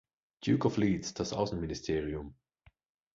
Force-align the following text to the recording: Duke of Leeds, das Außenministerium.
Duke 0.43 0.65
of 0.65 0.77
Leeds, 0.79 1.13
das 1.13 1.31
Außenministerium. 1.31 2.33